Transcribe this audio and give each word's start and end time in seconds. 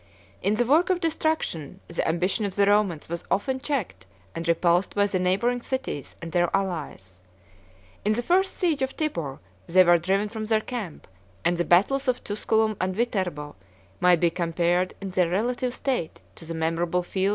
In 0.41 0.55
the 0.55 0.65
work 0.65 0.89
of 0.89 0.99
destruction, 0.99 1.79
the 1.87 2.07
ambition 2.07 2.43
of 2.43 2.55
the 2.55 2.65
Romans 2.65 3.07
was 3.07 3.23
often 3.29 3.59
checked 3.59 4.07
and 4.33 4.47
repulsed 4.47 4.95
by 4.95 5.05
the 5.05 5.19
neighboring 5.19 5.61
cities 5.61 6.15
and 6.23 6.31
their 6.31 6.49
allies: 6.55 7.19
in 8.03 8.13
the 8.13 8.23
first 8.23 8.57
siege 8.57 8.81
of 8.81 8.97
Tibur, 8.97 9.37
they 9.67 9.83
were 9.83 9.99
driven 9.99 10.27
from 10.27 10.45
their 10.45 10.59
camp; 10.59 11.07
and 11.45 11.55
the 11.59 11.63
battles 11.63 12.07
of 12.07 12.23
Tusculum 12.23 12.71
66 12.81 12.85
and 12.87 12.95
Viterbo 12.95 13.55
67 13.57 13.97
might 13.99 14.19
be 14.19 14.31
compared 14.31 14.95
in 15.01 15.11
their 15.11 15.29
relative 15.29 15.71
state 15.71 16.19
to 16.33 16.45
the 16.45 16.55
memorable 16.55 17.03
fields 17.03 17.05
of 17.05 17.11
Thrasymene 17.11 17.17
and 17.17 17.27
Cannæ. 17.27 17.29